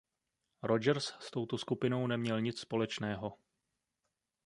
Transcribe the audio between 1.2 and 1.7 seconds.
touto